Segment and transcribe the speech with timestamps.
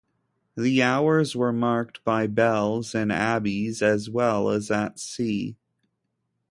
[0.57, 5.57] The hours were marked by bells in abbeys as well as at sea.